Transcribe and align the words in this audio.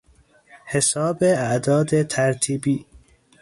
حساب 0.65 1.23
اعداد 1.23 2.03
ترتیبی 2.03 2.85